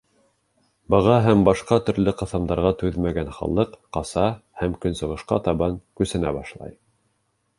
[0.93, 4.25] Быға һәм башҡа төрлө ҡыҫымдарға түҙмәгән халыҡ ҡаса
[4.63, 6.75] һәм көнсығышҡа табан күсенә башлай.